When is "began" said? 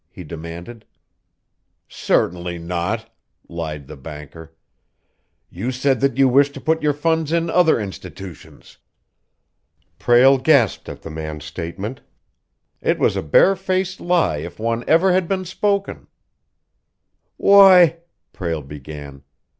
18.63-19.21